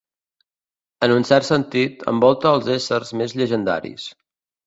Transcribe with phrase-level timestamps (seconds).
[1.07, 4.09] En un cert sentit, envolta els éssers més llegendaris.